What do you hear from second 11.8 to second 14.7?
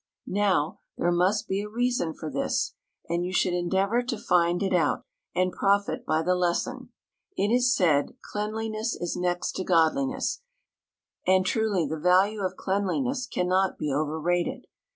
the value of cleanliness cannot be overrated.